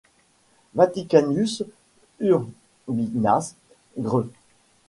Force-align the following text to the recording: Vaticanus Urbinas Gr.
Vaticanus 0.73 1.61
Urbinas 2.87 3.53
Gr. 3.99 4.25